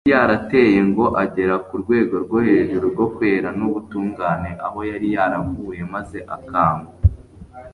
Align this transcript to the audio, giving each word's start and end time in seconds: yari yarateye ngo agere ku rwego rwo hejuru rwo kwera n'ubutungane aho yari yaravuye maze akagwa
yari 0.03 0.09
yarateye 0.17 0.79
ngo 0.89 1.05
agere 1.23 1.55
ku 1.67 1.73
rwego 1.81 2.15
rwo 2.23 2.37
hejuru 2.47 2.85
rwo 2.93 3.05
kwera 3.15 3.49
n'ubutungane 3.57 4.51
aho 4.65 4.77
yari 4.91 5.07
yaravuye 5.15 5.81
maze 5.93 6.17
akagwa 6.35 6.91